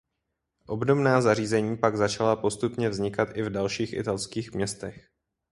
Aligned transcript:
Obdobná 0.67 1.21
zařízení 1.21 1.77
pak 1.77 1.97
začala 1.97 2.35
postupně 2.35 2.89
vznikat 2.89 3.29
i 3.37 3.41
v 3.43 3.49
dalších 3.49 3.93
italských 3.93 4.51
městech. 4.51 5.07